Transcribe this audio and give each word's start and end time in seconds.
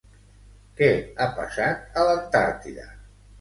Què 0.79 0.87
ha 1.01 1.27
passat 1.35 2.01
a 2.01 2.07
l'Antàrtida? 2.09 2.89